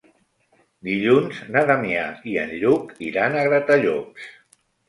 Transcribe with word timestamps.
Dilluns 0.89 1.41
na 1.57 1.63
Damià 1.71 2.07
i 2.33 2.35
en 2.47 2.57
Lluc 2.63 2.97
iran 3.11 3.39
a 3.43 3.47
Gratallops. 3.53 4.29